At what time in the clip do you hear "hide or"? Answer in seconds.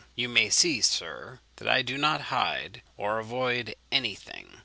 2.33-3.19